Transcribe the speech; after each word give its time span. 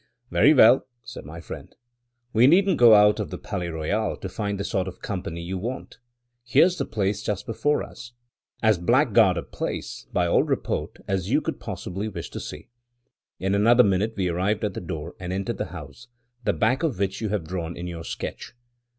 "Very 0.31 0.51
well," 0.51 0.87
said 1.03 1.25
my 1.25 1.39
friend, 1.39 1.75
"we 2.33 2.47
needn't 2.47 2.79
go 2.79 2.95
out 2.95 3.19
of 3.19 3.29
the 3.29 3.37
Palais 3.37 3.67
Royal 3.69 4.17
to 4.17 4.27
find 4.27 4.59
the 4.59 4.63
sort 4.63 4.87
of 4.87 4.99
company 4.99 5.43
you 5.43 5.59
want. 5.59 5.99
Here's 6.43 6.79
the 6.79 6.85
place 6.87 7.21
just 7.21 7.45
before 7.45 7.83
us; 7.83 8.13
as 8.63 8.79
blackguard 8.79 9.37
a 9.37 9.43
place, 9.43 10.07
by 10.11 10.25
all 10.25 10.41
report, 10.41 10.97
as 11.07 11.29
you 11.29 11.39
could 11.39 11.59
possibly 11.59 12.07
wish 12.07 12.31
to 12.31 12.39
see." 12.39 12.69
In 13.37 13.53
another 13.53 13.83
minute 13.83 14.15
we 14.17 14.27
arrived 14.27 14.63
at 14.63 14.73
the 14.73 14.81
door, 14.81 15.13
and 15.19 15.31
entered 15.31 15.59
the 15.59 15.65
house, 15.65 16.07
the 16.45 16.51
back 16.53 16.81
of 16.81 16.97
which 16.97 17.21
you 17.21 17.29
have 17.29 17.43
drawn 17.47 17.77
in 17.77 17.85
your 17.85 18.03
sketch. 18.03 18.53